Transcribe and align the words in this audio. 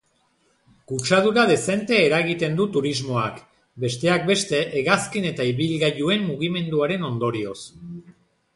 Kutsadura 0.91 1.43
dezente 1.49 1.99
eragiten 2.05 2.57
du 2.61 2.65
turismoak, 2.79 3.37
besteak 3.85 4.27
beste 4.31 4.63
hegazkin 4.81 5.31
eta 5.35 5.49
ibilgailuen 5.53 6.27
mugimenduaren 6.33 7.09
ondorioz. 7.13 7.59